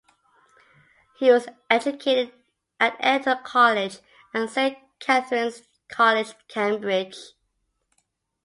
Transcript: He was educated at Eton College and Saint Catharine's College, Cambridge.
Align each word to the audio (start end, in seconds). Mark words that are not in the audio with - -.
He 1.19 1.29
was 1.29 1.45
educated 1.69 2.33
at 2.79 2.95
Eton 3.05 3.43
College 3.43 3.99
and 4.33 4.49
Saint 4.49 4.79
Catharine's 4.99 5.61
College, 5.89 6.33
Cambridge. 6.47 7.17